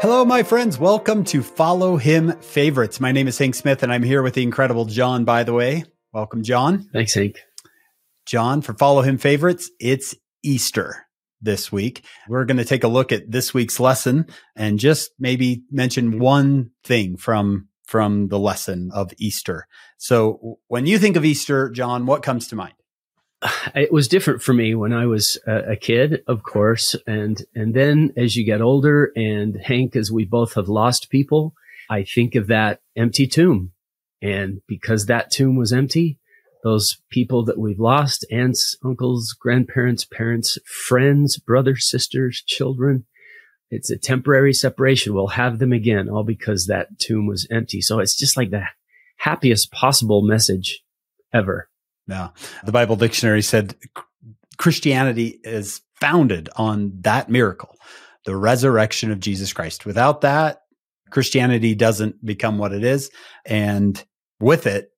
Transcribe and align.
Hello, 0.00 0.24
my 0.24 0.44
friends. 0.44 0.78
Welcome 0.78 1.24
to 1.24 1.42
Follow 1.42 1.96
Him 1.96 2.38
Favorites. 2.40 3.00
My 3.00 3.10
name 3.10 3.26
is 3.26 3.36
Hank 3.36 3.56
Smith, 3.56 3.82
and 3.82 3.92
I'm 3.92 4.04
here 4.04 4.22
with 4.22 4.34
the 4.34 4.44
incredible 4.44 4.84
John 4.84 5.26
Bytheway. 5.26 5.86
Welcome, 6.12 6.44
John. 6.44 6.88
Thanks, 6.92 7.14
Hank. 7.14 7.40
John, 8.24 8.62
for 8.62 8.74
Follow 8.74 9.02
Him 9.02 9.18
Favorites, 9.18 9.72
it's 9.80 10.14
Easter 10.44 11.04
this 11.40 11.72
week. 11.72 12.04
We're 12.28 12.44
going 12.44 12.58
to 12.58 12.64
take 12.64 12.84
a 12.84 12.88
look 12.88 13.10
at 13.10 13.28
this 13.28 13.52
week's 13.52 13.80
lesson 13.80 14.26
and 14.54 14.78
just 14.78 15.10
maybe 15.18 15.64
mention 15.68 16.20
one 16.20 16.70
thing 16.84 17.16
from 17.16 17.66
from 17.84 18.28
the 18.28 18.38
lesson 18.38 18.90
of 18.94 19.12
Easter. 19.18 19.66
So 19.96 20.60
when 20.68 20.86
you 20.86 21.00
think 21.00 21.16
of 21.16 21.24
Easter, 21.24 21.70
John, 21.70 22.06
what 22.06 22.22
comes 22.22 22.46
to 22.48 22.56
mind? 22.56 22.74
It 23.74 23.92
was 23.92 24.08
different 24.08 24.42
for 24.42 24.52
me 24.52 24.74
when 24.74 24.92
I 24.92 25.06
was 25.06 25.38
a, 25.46 25.76
kid, 25.76 26.22
of 26.26 26.42
course, 26.42 26.96
and 27.06 27.40
and 27.54 27.74
then 27.74 28.12
as 28.16 28.34
you 28.34 28.44
get 28.44 28.60
older, 28.60 29.12
and 29.14 29.56
Hank, 29.62 29.94
as 29.94 30.10
we 30.10 30.24
both 30.24 30.54
have 30.54 30.68
lost 30.68 31.10
people, 31.10 31.54
I 31.90 32.02
think 32.04 32.34
of 32.34 32.48
that 32.48 32.80
empty 32.96 33.26
tomb, 33.26 33.72
and 34.20 34.60
because 34.66 35.06
that 35.06 35.30
tomb 35.30 35.56
was 35.56 35.72
empty, 35.72 36.18
those 36.64 36.98
people 37.10 37.44
that 37.44 37.58
we've 37.58 37.78
lost, 37.78 38.26
aunts, 38.32 38.76
uncles, 38.84 39.36
grandparents, 39.38 40.04
parents, 40.04 40.58
friends, 40.64 41.38
brothers, 41.38 41.88
sisters, 41.88 42.42
children, 42.46 43.04
it's 43.70 43.90
a 43.90 43.98
temporary 43.98 44.52
separation. 44.52 45.14
We'll 45.14 45.28
have 45.28 45.58
them 45.58 45.72
again, 45.72 46.08
all 46.08 46.24
because 46.24 46.66
that 46.66 46.98
tomb 46.98 47.26
was 47.26 47.46
empty. 47.50 47.80
So 47.80 48.00
it's 48.00 48.16
just 48.16 48.36
like 48.36 48.50
the 48.50 48.64
happiest 49.18 49.70
possible 49.70 50.22
message 50.22 50.82
ever. 51.32 51.67
Yeah. 52.08 52.30
The 52.64 52.72
Bible 52.72 52.96
dictionary 52.96 53.42
said 53.42 53.76
Christianity 54.56 55.38
is 55.44 55.82
founded 55.96 56.48
on 56.56 56.92
that 57.00 57.28
miracle, 57.28 57.76
the 58.24 58.36
resurrection 58.36 59.10
of 59.10 59.20
Jesus 59.20 59.52
Christ. 59.52 59.84
Without 59.84 60.22
that, 60.22 60.62
Christianity 61.10 61.74
doesn't 61.74 62.24
become 62.24 62.58
what 62.58 62.72
it 62.72 62.84
is. 62.84 63.10
And 63.46 64.02
with 64.40 64.66
it, 64.66 64.90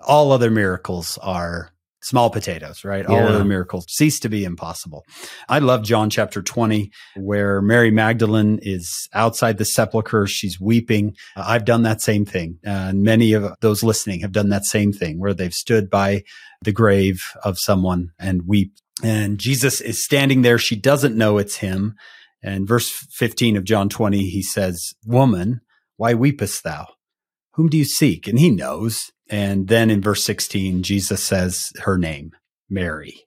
all 0.00 0.32
other 0.32 0.50
miracles 0.50 1.18
are 1.18 1.72
small 2.08 2.30
potatoes, 2.30 2.84
right? 2.84 3.04
Yeah. 3.08 3.14
All 3.14 3.28
other 3.28 3.44
miracles 3.44 3.84
cease 3.88 4.18
to 4.20 4.28
be 4.28 4.44
impossible. 4.44 5.04
I 5.48 5.58
love 5.58 5.82
John 5.82 6.08
chapter 6.08 6.42
20, 6.42 6.90
where 7.16 7.60
Mary 7.60 7.90
Magdalene 7.90 8.58
is 8.62 9.08
outside 9.12 9.58
the 9.58 9.66
sepulchre. 9.66 10.26
She's 10.26 10.58
weeping. 10.58 11.14
Uh, 11.36 11.44
I've 11.46 11.66
done 11.66 11.82
that 11.82 12.00
same 12.00 12.24
thing. 12.24 12.58
Uh, 12.66 12.88
and 12.88 13.02
many 13.02 13.34
of 13.34 13.54
those 13.60 13.82
listening 13.82 14.20
have 14.20 14.32
done 14.32 14.48
that 14.48 14.64
same 14.64 14.92
thing 14.92 15.20
where 15.20 15.34
they've 15.34 15.52
stood 15.52 15.90
by 15.90 16.22
the 16.62 16.72
grave 16.72 17.22
of 17.44 17.58
someone 17.58 18.10
and 18.18 18.46
weep. 18.46 18.72
And 19.04 19.38
Jesus 19.38 19.80
is 19.80 20.02
standing 20.02 20.42
there. 20.42 20.58
She 20.58 20.76
doesn't 20.76 21.16
know 21.16 21.38
it's 21.38 21.56
him. 21.56 21.94
And 22.42 22.66
verse 22.66 22.88
15 23.12 23.56
of 23.56 23.64
John 23.64 23.88
20, 23.88 24.28
he 24.30 24.42
says, 24.42 24.94
Woman, 25.04 25.60
why 25.96 26.14
weepest 26.14 26.62
thou? 26.62 26.86
Whom 27.58 27.68
do 27.68 27.76
you 27.76 27.84
seek? 27.84 28.28
And 28.28 28.38
he 28.38 28.50
knows. 28.50 29.10
And 29.28 29.66
then 29.66 29.90
in 29.90 30.00
verse 30.00 30.22
16, 30.22 30.84
Jesus 30.84 31.20
says 31.20 31.72
her 31.80 31.98
name, 31.98 32.30
Mary. 32.70 33.26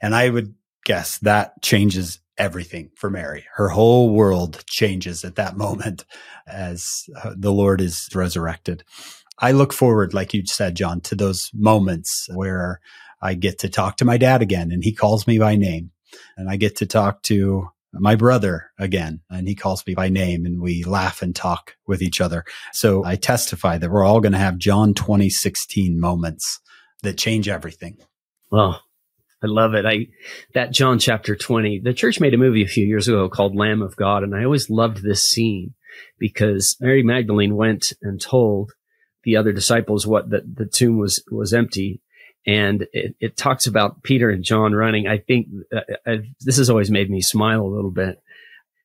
And 0.00 0.14
I 0.14 0.30
would 0.30 0.54
guess 0.84 1.18
that 1.18 1.60
changes 1.62 2.20
everything 2.38 2.90
for 2.94 3.10
Mary. 3.10 3.44
Her 3.56 3.70
whole 3.70 4.14
world 4.14 4.62
changes 4.68 5.24
at 5.24 5.34
that 5.34 5.56
moment 5.56 6.04
as 6.46 6.86
uh, 7.24 7.34
the 7.36 7.50
Lord 7.50 7.80
is 7.80 8.08
resurrected. 8.14 8.84
I 9.40 9.50
look 9.50 9.72
forward, 9.72 10.14
like 10.14 10.32
you 10.32 10.46
said, 10.46 10.76
John, 10.76 11.00
to 11.00 11.16
those 11.16 11.50
moments 11.52 12.28
where 12.32 12.80
I 13.20 13.34
get 13.34 13.58
to 13.58 13.68
talk 13.68 13.96
to 13.96 14.04
my 14.04 14.16
dad 14.16 14.42
again 14.42 14.70
and 14.70 14.84
he 14.84 14.94
calls 14.94 15.26
me 15.26 15.40
by 15.40 15.56
name 15.56 15.90
and 16.36 16.48
I 16.48 16.54
get 16.54 16.76
to 16.76 16.86
talk 16.86 17.24
to 17.24 17.66
my 17.94 18.14
brother 18.14 18.70
again 18.78 19.20
and 19.30 19.46
he 19.46 19.54
calls 19.54 19.86
me 19.86 19.94
by 19.94 20.08
name 20.08 20.46
and 20.46 20.60
we 20.60 20.84
laugh 20.84 21.22
and 21.22 21.36
talk 21.36 21.76
with 21.86 22.02
each 22.02 22.20
other. 22.20 22.44
So 22.72 23.04
I 23.04 23.16
testify 23.16 23.78
that 23.78 23.90
we're 23.90 24.04
all 24.04 24.20
going 24.20 24.32
to 24.32 24.38
have 24.38 24.58
John 24.58 24.94
2016 24.94 26.00
moments 26.00 26.60
that 27.02 27.18
change 27.18 27.48
everything. 27.48 27.98
Well, 28.50 28.80
I 29.42 29.46
love 29.46 29.74
it. 29.74 29.84
I, 29.84 30.06
that 30.54 30.72
John 30.72 30.98
chapter 30.98 31.34
20, 31.34 31.80
the 31.80 31.92
church 31.92 32.20
made 32.20 32.34
a 32.34 32.38
movie 32.38 32.62
a 32.62 32.68
few 32.68 32.86
years 32.86 33.08
ago 33.08 33.28
called 33.28 33.56
Lamb 33.56 33.82
of 33.82 33.96
God. 33.96 34.22
And 34.22 34.34
I 34.34 34.44
always 34.44 34.70
loved 34.70 35.02
this 35.02 35.24
scene 35.24 35.74
because 36.18 36.76
Mary 36.80 37.02
Magdalene 37.02 37.56
went 37.56 37.92
and 38.02 38.20
told 38.20 38.72
the 39.24 39.36
other 39.36 39.52
disciples 39.52 40.06
what 40.06 40.30
the, 40.30 40.42
the 40.46 40.66
tomb 40.66 40.98
was, 40.98 41.22
was 41.30 41.52
empty. 41.52 42.00
And 42.46 42.86
it, 42.92 43.14
it 43.20 43.36
talks 43.36 43.66
about 43.66 44.02
Peter 44.02 44.28
and 44.30 44.42
John 44.42 44.72
running. 44.74 45.06
I 45.06 45.18
think 45.18 45.48
uh, 45.74 45.80
uh, 46.06 46.16
this 46.40 46.56
has 46.56 46.68
always 46.68 46.90
made 46.90 47.10
me 47.10 47.20
smile 47.20 47.62
a 47.62 47.74
little 47.74 47.90
bit. 47.90 48.20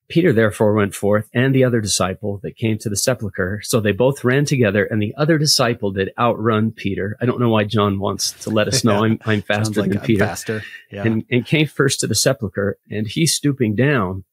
Peter 0.09 0.31
therefore 0.31 0.73
went 0.73 0.95
forth 0.95 1.29
and 1.33 1.53
the 1.53 1.65
other 1.65 1.81
disciple 1.81 2.39
that 2.43 2.55
came 2.55 2.77
to 2.77 2.89
the 2.89 2.95
sepulchre. 2.95 3.59
So 3.63 3.79
they 3.79 3.91
both 3.91 4.23
ran 4.23 4.45
together 4.45 4.85
and 4.85 5.01
the 5.01 5.13
other 5.17 5.37
disciple 5.37 5.91
did 5.91 6.11
outrun 6.17 6.71
Peter. 6.71 7.17
I 7.19 7.25
don't 7.25 7.41
know 7.41 7.49
why 7.49 7.65
John 7.65 7.99
wants 7.99 8.31
to 8.43 8.49
let 8.49 8.67
us 8.67 8.83
know 8.85 9.03
yeah. 9.03 9.11
I'm, 9.11 9.19
I'm 9.25 9.41
faster 9.41 9.81
than 9.81 9.99
Peter. 9.99 10.25
Faster. 10.25 10.63
Yeah. 10.91 11.03
And, 11.03 11.25
and 11.29 11.45
came 11.45 11.67
first 11.67 11.99
to 12.01 12.07
the 12.07 12.15
sepulchre 12.15 12.77
and 12.89 13.05
he 13.05 13.25
stooping 13.25 13.75
down 13.75 14.23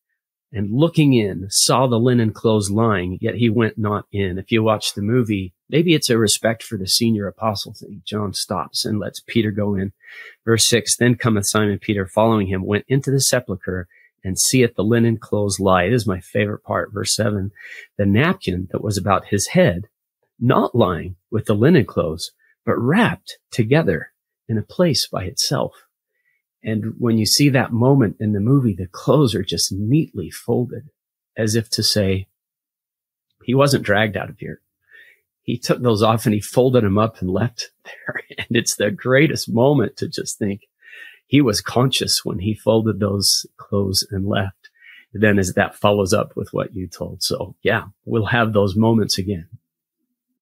and 0.55 0.71
looking 0.73 1.13
in 1.15 1.49
saw 1.51 1.87
the 1.87 1.99
linen 1.99 2.33
clothes 2.33 2.71
lying, 2.71 3.19
yet 3.21 3.35
he 3.35 3.51
went 3.51 3.77
not 3.77 4.07
in. 4.13 4.39
If 4.39 4.53
you 4.53 4.63
watch 4.63 4.95
the 4.95 5.03
movie, 5.03 5.53
maybe 5.69 5.95
it's 5.95 6.09
a 6.09 6.17
respect 6.17 6.63
for 6.63 6.79
the 6.79 6.87
senior 6.87 7.27
apostle 7.27 7.75
thing. 7.75 8.03
John 8.07 8.33
stops 8.33 8.85
and 8.85 9.01
lets 9.01 9.21
Peter 9.21 9.51
go 9.51 9.75
in. 9.75 9.93
Verse 10.45 10.67
six, 10.67 10.97
then 10.97 11.17
cometh 11.17 11.47
Simon 11.47 11.79
Peter 11.81 12.07
following 12.07 12.47
him, 12.47 12.65
went 12.65 12.85
into 12.89 13.11
the 13.11 13.21
sepulchre 13.21 13.89
and 14.23 14.39
seeth 14.39 14.75
the 14.77 14.85
linen 14.85 15.19
clothes 15.19 15.61
lie. 15.61 15.83
It 15.85 15.93
is 15.93 16.07
my 16.07 16.21
favorite 16.21 16.63
part. 16.63 16.93
Verse 16.93 17.15
seven, 17.15 17.51
the 17.99 18.07
napkin 18.07 18.69
that 18.71 18.83
was 18.83 18.97
about 18.97 19.27
his 19.27 19.49
head, 19.49 19.89
not 20.41 20.75
lying 20.75 21.17
with 21.31 21.47
the 21.47 21.55
linen 21.55 21.85
clothes, 21.85 22.31
but 22.65 22.79
wrapped 22.79 23.39
together 23.51 24.13
in 24.49 24.57
a 24.57 24.63
place 24.63 25.07
by 25.07 25.25
itself. 25.25 25.73
And 26.65 26.95
when 26.99 27.19
you 27.19 27.27
see 27.27 27.51
that 27.51 27.73
moment 27.73 28.17
in 28.19 28.33
the 28.33 28.41
movie, 28.41 28.75
the 28.75 28.87
clothes 28.87 29.35
are 29.35 29.45
just 29.45 29.71
neatly 29.71 30.31
folded 30.31 30.89
as 31.37 31.55
if 31.55 31.69
to 31.71 31.83
say, 31.83 32.27
he 33.45 33.55
wasn't 33.55 33.85
dragged 33.85 34.17
out 34.17 34.31
of 34.31 34.39
here. 34.39 34.61
He 35.43 35.59
took 35.59 35.83
those 35.83 36.03
off 36.03 36.25
and 36.25 36.35
he 36.35 36.41
folded 36.41 36.83
them 36.83 36.97
up 36.97 37.21
and 37.21 37.29
left 37.29 37.71
there. 37.85 38.23
And 38.39 38.49
it's 38.51 38.77
the 38.77 38.91
greatest 38.91 39.53
moment 39.53 39.99
to 39.99 40.09
just 40.09 40.39
think 40.39 40.63
he 41.27 41.43
was 41.43 41.61
conscious 41.61 42.25
when 42.25 42.39
he 42.39 42.55
folded 42.55 42.99
those 42.99 43.45
clothes 43.59 44.07
and 44.11 44.27
left. 44.27 44.71
And 45.13 45.23
then 45.23 45.39
as 45.39 45.53
that 45.55 45.77
follows 45.77 46.13
up 46.15 46.35
with 46.35 46.53
what 46.53 46.75
you 46.75 46.89
told. 46.89 47.23
So 47.23 47.57
yeah, 47.63 47.85
we'll 48.07 48.27
have 48.27 48.53
those 48.53 48.75
moments 48.75 49.19
again. 49.19 49.49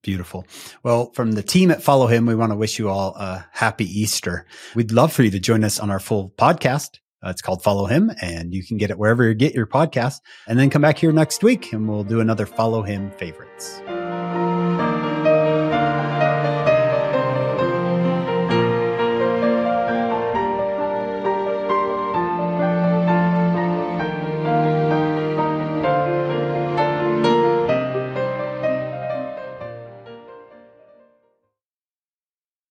Beautiful. 0.03 0.47
Well, 0.83 1.13
from 1.13 1.33
the 1.33 1.43
team 1.43 1.71
at 1.71 1.83
Follow 1.83 2.09
Him, 2.09 2.27
we 2.27 2.35
want 2.35 2.51
to 2.51 2.57
wish 2.57 2.79
you 2.79 2.89
all 2.89 3.15
a 3.15 3.47
happy 3.53 3.85
Easter. 3.85 4.47
We'd 4.75 4.91
love 4.91 5.13
for 5.13 5.23
you 5.23 5.31
to 5.31 5.39
join 5.39 5.63
us 5.63 5.79
on 5.79 5.91
our 5.91 6.01
full 6.01 6.31
podcast. 6.37 6.99
Uh, 7.25 7.31
it's 7.31 7.41
called 7.41 7.63
Follow 7.63 7.87
Him, 7.87 8.11
and 8.21 8.53
you 8.53 8.65
can 8.65 8.79
get 8.79 8.91
it 8.91 8.99
wherever 8.99 9.29
you 9.29 9.35
get 9.35 9.55
your 9.55 9.67
podcast. 9.67 10.17
And 10.49 10.59
then 10.59 10.71
come 10.71 10.83
back 10.83 10.99
here 10.99 11.13
next 11.13 11.45
week, 11.45 11.73
and 11.73 11.89
we'll 11.89 12.05
do 12.05 12.21
another 12.21 12.47
Follow 12.47 12.83
Him 12.83 13.13
favorites. 13.13 13.81